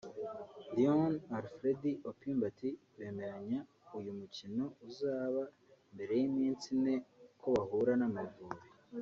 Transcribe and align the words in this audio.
Léon 0.75 1.13
Alfred 1.37 1.81
Opimbat 2.09 2.59
bemeranya 2.97 3.59
uyu 3.97 4.11
mukino 4.19 4.63
uzaba 4.87 5.43
mbere 5.93 6.11
y’iminsi 6.19 6.65
ine 6.75 6.95
ko 7.41 7.47
bahura 7.57 7.93
n’Amavubi 7.97 8.61